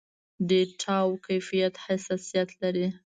[0.47, 2.87] ډېټاوو کيفيت حساسيت لري.